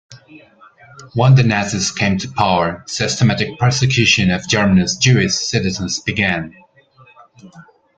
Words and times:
When 1.13 1.35
the 1.35 1.43
Nazis 1.43 1.91
came 1.91 2.17
to 2.17 2.31
power, 2.31 2.83
systematic 2.87 3.59
persecution 3.59 4.31
of 4.31 4.47
Germany's 4.47 4.97
Jewish 4.97 5.33
citizens 5.35 5.99
began. 5.99 6.55